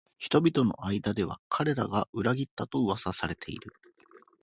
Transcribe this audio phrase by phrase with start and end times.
[0.17, 3.75] 人々の間では彼らが裏切ったと噂されている